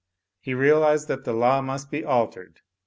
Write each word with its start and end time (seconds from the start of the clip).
He 0.39 0.55
realised 0.55 1.07
that 1.09 1.25
the 1.25 1.31
law 1.33 1.61
must 1.61 1.91
be 1.91 2.03
altered. 2.03 2.61